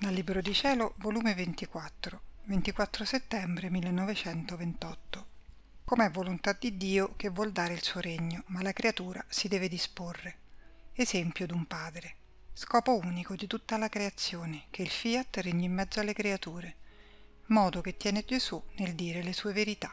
[0.00, 5.26] Dal Libro di Cielo, volume 24, 24 settembre 1928.
[5.84, 9.66] Com'è volontà di Dio che vuol dare il suo regno, ma la creatura si deve
[9.66, 10.36] disporre.
[10.92, 12.14] Esempio d'un padre.
[12.52, 16.76] Scopo unico di tutta la creazione, che il fiat regni in mezzo alle creature,
[17.46, 19.92] modo che tiene Gesù nel dire le sue verità.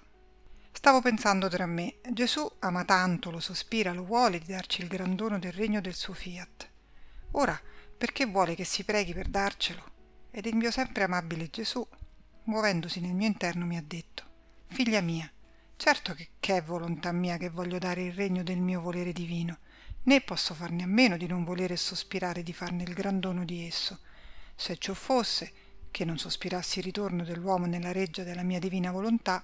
[0.72, 5.16] Stavo pensando tra me, Gesù ama tanto, lo sospira, lo vuole di darci il gran
[5.16, 6.70] dono del regno del suo fiat.
[7.32, 7.60] Ora,
[7.98, 9.94] perché vuole che si preghi per darcelo?
[10.38, 11.88] Ed il mio sempre amabile Gesù,
[12.44, 14.24] muovendosi nel mio interno, mi ha detto,
[14.68, 15.32] Figlia mia,
[15.78, 19.60] certo che, che è volontà mia che voglio dare il regno del mio volere divino,
[20.04, 23.46] né posso farne a meno di non volere e sospirare di farne il gran dono
[23.46, 24.00] di esso.
[24.58, 25.54] Se ciò fosse,
[25.90, 29.42] che non sospirassi il ritorno dell'uomo nella reggia della mia divina volontà,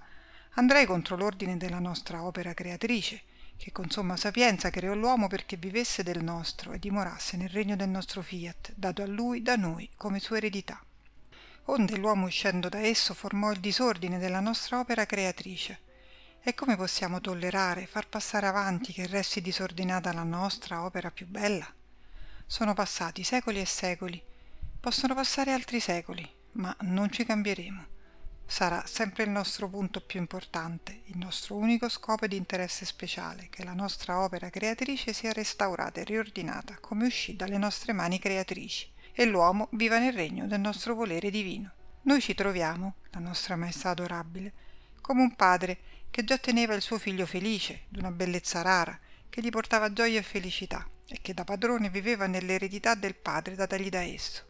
[0.55, 3.21] andrei contro l'ordine della nostra opera creatrice,
[3.61, 7.89] che con somma sapienza creò l'uomo perché vivesse del nostro e dimorasse nel regno del
[7.89, 10.83] nostro fiat, dato a lui da noi come sua eredità.
[11.65, 15.79] Onde l'uomo uscendo da esso formò il disordine della nostra opera creatrice.
[16.41, 21.71] E come possiamo tollerare, far passare avanti che resti disordinata la nostra opera più bella?
[22.47, 24.19] Sono passati secoli e secoli,
[24.79, 27.91] possono passare altri secoli, ma non ci cambieremo
[28.51, 33.63] sarà sempre il nostro punto più importante, il nostro unico scopo di interesse speciale, che
[33.63, 39.23] la nostra opera creatrice sia restaurata e riordinata come uscì dalle nostre mani creatrici e
[39.23, 41.71] l'uomo viva nel regno del nostro volere divino.
[42.01, 44.51] Noi ci troviamo, la nostra maestà adorabile,
[44.99, 45.77] come un padre
[46.11, 50.23] che già teneva il suo figlio felice, d'una bellezza rara, che gli portava gioia e
[50.23, 54.49] felicità, e che da padrone viveva nell'eredità del padre datagli da esso.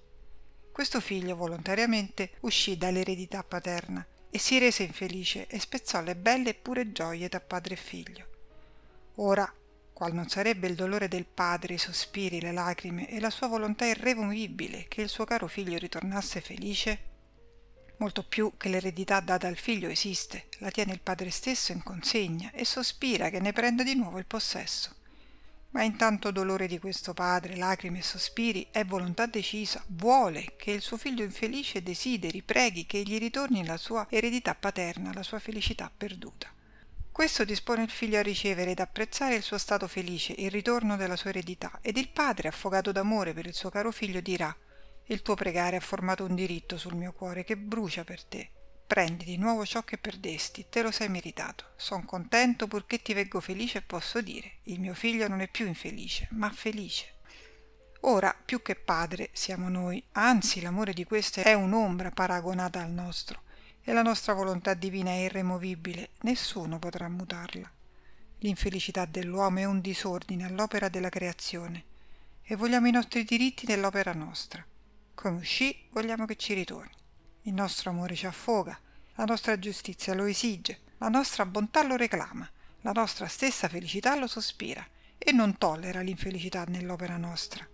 [0.82, 6.54] Questo figlio volontariamente uscì dall'eredità paterna e si rese infelice e spezzò le belle e
[6.56, 8.26] pure gioie da padre e figlio.
[9.18, 9.48] Ora,
[9.94, 13.86] qual non sarebbe il dolore del padre, i sospiri, le lacrime e la sua volontà
[13.86, 17.00] irremovibile che il suo caro figlio ritornasse felice?
[17.98, 22.50] Molto più che l'eredità data al figlio esiste, la tiene il padre stesso in consegna
[22.54, 24.96] e sospira che ne prenda di nuovo il possesso
[25.72, 30.82] ma intanto dolore di questo padre, lacrime e sospiri, è volontà decisa, vuole che il
[30.82, 35.92] suo figlio infelice desideri, preghi che gli ritorni la sua eredità paterna, la sua felicità
[35.96, 36.54] perduta.
[37.12, 41.16] Questo dispone il figlio a ricevere ed apprezzare il suo stato felice, il ritorno della
[41.16, 44.56] sua eredità, ed il padre, affogato d'amore per il suo caro figlio, dirà
[45.06, 48.52] Il tuo pregare ha formato un diritto sul mio cuore che brucia per te
[48.92, 51.64] prendi di nuovo ciò che perdesti, te lo sei meritato.
[51.78, 55.66] Son contento purché ti veggo felice e posso dire, il mio figlio non è più
[55.66, 57.14] infelice, ma felice.
[58.02, 63.44] Ora, più che padre, siamo noi, anzi l'amore di questo è un'ombra paragonata al nostro,
[63.82, 67.72] e la nostra volontà divina è irremovibile, nessuno potrà mutarla.
[68.40, 71.86] L'infelicità dell'uomo è un disordine all'opera della creazione,
[72.44, 74.62] e vogliamo i nostri diritti nell'opera nostra.
[75.16, 77.00] Come uscì, vogliamo che ci ritorni.
[77.46, 78.80] Il nostro amore ci affoga,
[79.16, 82.48] la nostra giustizia lo esige, la nostra bontà lo reclama,
[82.82, 84.88] la nostra stessa felicità lo sospira
[85.18, 87.68] e non tollera l'infelicità nell'opera nostra.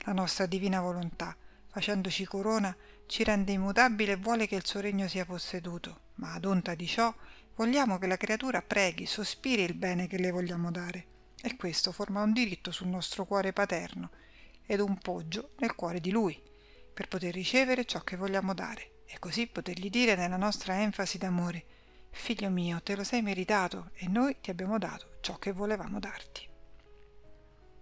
[0.00, 1.36] La nostra divina volontà,
[1.68, 2.76] facendoci corona,
[3.06, 6.86] ci rende immutabile e vuole che il suo regno sia posseduto, ma ad onta di
[6.88, 7.14] ciò
[7.54, 11.06] vogliamo che la creatura preghi, sospiri il bene che le vogliamo dare.
[11.40, 14.10] E questo forma un diritto sul nostro cuore paterno
[14.66, 16.36] ed un poggio nel cuore di lui,
[16.92, 21.64] per poter ricevere ciò che vogliamo dare e così potergli dire nella nostra enfasi d'amore
[22.14, 26.48] Figlio mio, te lo sei meritato e noi ti abbiamo dato ciò che volevamo darti.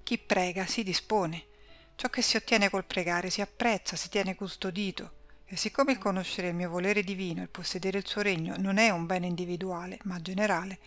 [0.03, 1.47] Chi prega si dispone.
[1.95, 5.21] Ciò che si ottiene col pregare si apprezza, si tiene custodito.
[5.45, 8.91] E siccome il conoscere il mio volere divino, il possedere il suo regno, non è
[8.91, 10.81] un bene individuale, ma generale,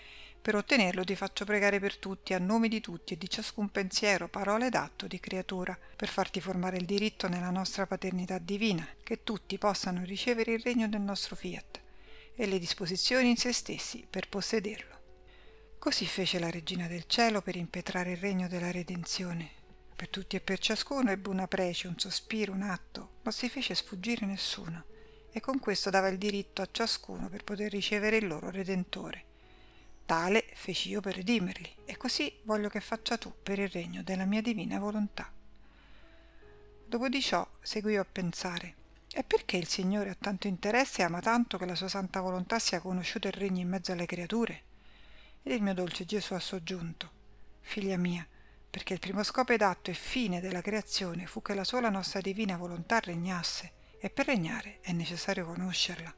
[0.46, 4.28] per ottenerlo ti faccio pregare per tutti, a nome di tutti e di ciascun pensiero,
[4.28, 9.24] parola ed atto di creatura, per farti formare il diritto nella nostra paternità divina, che
[9.24, 11.82] tutti possano ricevere il regno del nostro fiat
[12.36, 15.00] e le disposizioni in se stessi per possederlo.
[15.80, 19.50] Così fece la Regina del Cielo per impetrare il regno della redenzione.
[19.96, 23.74] Per tutti e per ciascuno ebbe una prece, un sospiro, un atto, non si fece
[23.74, 24.84] sfuggire nessuno,
[25.32, 29.34] e con questo dava il diritto a ciascuno per poter ricevere il loro Redentore
[30.06, 34.26] Tale feci io per redimerli, e così voglio che faccia tu per il regno della
[34.26, 35.32] mia divina volontà.
[36.86, 38.76] Dopo di ciò seguì a pensare,
[39.12, 42.60] e perché il Signore ha tanto interesse e ama tanto che la sua santa volontà
[42.60, 44.62] sia conosciuta e regni in mezzo alle creature?
[45.42, 47.12] Ed il mio dolce Gesù ha soggiunto,
[47.62, 48.28] figlia mia,
[48.70, 52.22] perché il primo scopo ed atto e fine della creazione fu che la sola nostra
[52.22, 56.14] divina volontà regnasse, e per regnare è necessario conoscerla.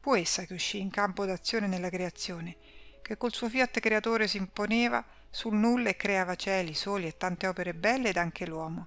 [0.00, 2.56] Fu essa che uscì in campo d'azione nella creazione,
[3.04, 7.46] che col suo fiat creatore si imponeva sul nulla e creava cieli, soli e tante
[7.46, 8.86] opere belle ed anche l'uomo.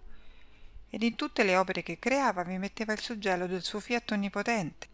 [0.90, 4.88] ed in tutte le opere che creava vi metteva il suggello del suo fiat onnipotente,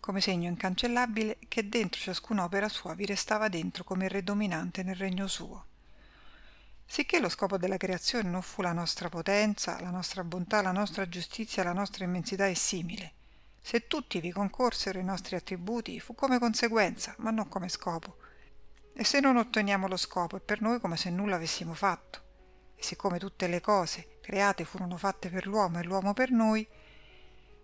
[0.00, 5.28] come segno incancellabile che dentro ciascun'opera sua vi restava dentro come re dominante nel regno
[5.28, 5.66] suo.
[6.84, 11.08] Sicché lo scopo della creazione non fu la nostra potenza, la nostra bontà, la nostra
[11.08, 13.12] giustizia, la nostra immensità e simile.
[13.62, 18.16] Se tutti vi concorsero i nostri attributi, fu come conseguenza, ma non come scopo.
[18.92, 22.20] E se non otteniamo lo scopo, è per noi come se nulla avessimo fatto.
[22.74, 26.66] E siccome tutte le cose create furono fatte per l'uomo e l'uomo per noi,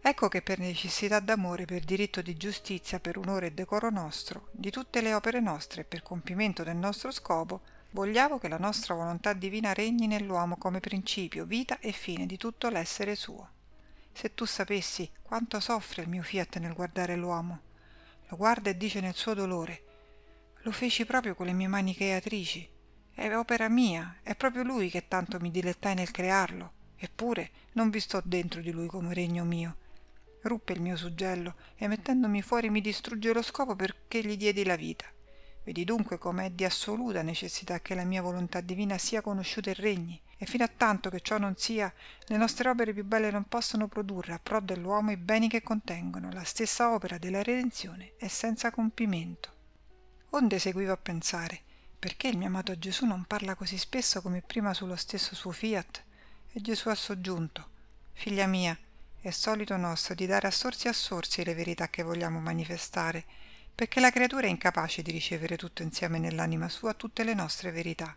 [0.00, 4.70] ecco che per necessità d'amore, per diritto di giustizia, per onore e decoro nostro, di
[4.70, 9.32] tutte le opere nostre e per compimento del nostro scopo, vogliamo che la nostra volontà
[9.32, 13.55] divina regni nell'uomo come principio, vita e fine di tutto l'essere suo.
[14.16, 17.60] Se tu sapessi quanto soffre il mio fiat nel guardare l'uomo,
[18.28, 19.82] lo guarda e dice nel suo dolore,
[20.62, 22.66] lo feci proprio con le mie mani creatrici,
[23.12, 28.00] è opera mia, è proprio lui che tanto mi dilettai nel crearlo, eppure non vi
[28.00, 29.76] sto dentro di lui come regno mio.
[30.40, 34.76] Ruppe il mio suggello e mettendomi fuori mi distrugge lo scopo perché gli diedi la
[34.76, 35.04] vita.
[35.62, 40.18] Vedi dunque com'è di assoluta necessità che la mia volontà divina sia conosciuta e regni,
[40.38, 41.92] e fino a tanto che ciò non sia,
[42.26, 46.30] le nostre opere più belle non possono produrre a pro dell'uomo i beni che contengono,
[46.30, 49.54] la stessa opera della redenzione è senza compimento.
[50.30, 51.60] Onde seguivo a pensare,
[51.98, 56.04] perché il mio amato Gesù non parla così spesso come prima sullo stesso suo fiat?
[56.52, 57.68] E Gesù ha soggiunto,
[58.12, 58.76] figlia mia,
[59.20, 63.24] è solito nostro di dare a sorsi a sorsi le verità che vogliamo manifestare,
[63.74, 68.16] perché la creatura è incapace di ricevere tutto insieme nell'anima sua tutte le nostre verità.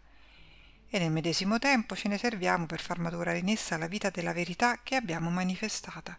[0.91, 4.33] E nel medesimo tempo ce ne serviamo per far maturare in essa la vita della
[4.33, 6.17] verità che abbiamo manifestata.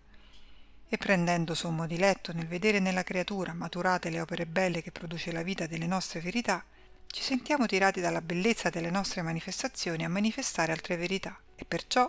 [0.89, 5.43] E prendendo sommo diletto nel vedere nella creatura maturate le opere belle che produce la
[5.43, 6.65] vita delle nostre verità,
[7.09, 12.09] ci sentiamo tirati dalla bellezza delle nostre manifestazioni a manifestare altre verità e perciò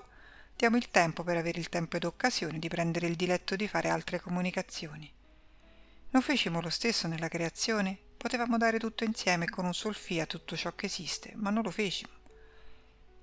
[0.56, 3.90] diamo il tempo per avere il tempo ed occasione di prendere il diletto di fare
[3.90, 5.12] altre comunicazioni.
[6.12, 7.98] Non fecimo lo stesso nella creazione?
[8.18, 11.72] Potevamo dare tutto insieme con un sol fiat tutto ciò che esiste, ma non lo
[11.72, 12.21] fecimo.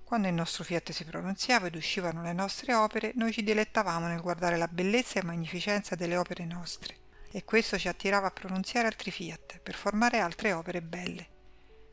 [0.09, 4.21] Quando il nostro fiat si pronunziava ed uscivano le nostre opere, noi ci dilettavamo nel
[4.21, 6.95] guardare la bellezza e magnificenza delle opere nostre,
[7.31, 11.27] e questo ci attirava a pronunziare altri fiat, per formare altre opere belle.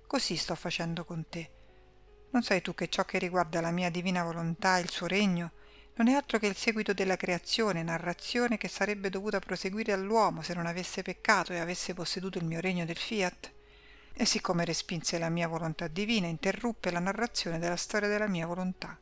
[0.06, 1.50] Così sto facendo con te.
[2.30, 5.52] Non sai tu che ciò che riguarda la mia divina volontà, il suo regno,
[5.96, 10.54] non è altro che il seguito della creazione, narrazione che sarebbe dovuta proseguire all'uomo se
[10.54, 13.56] non avesse peccato e avesse posseduto il mio regno del fiat?
[14.18, 18.98] E siccome respinse la mia volontà divina, interruppe la narrazione della storia della mia volontà.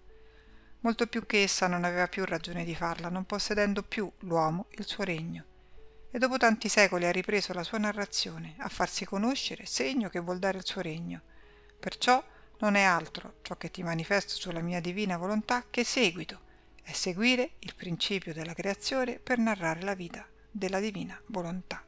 [0.80, 4.84] Molto più che essa non aveva più ragione di farla, non possedendo più l'uomo il
[4.84, 5.44] suo regno.
[6.10, 10.40] E dopo tanti secoli ha ripreso la sua narrazione, a farsi conoscere, segno che vuol
[10.40, 11.20] dare il suo regno.
[11.78, 12.22] Perciò
[12.58, 16.40] non è altro ciò che ti manifesto sulla mia divina volontà che seguito,
[16.82, 21.84] è seguire il principio della creazione per narrare la vita della divina volontà.